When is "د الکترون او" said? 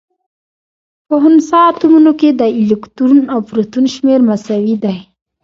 2.33-3.39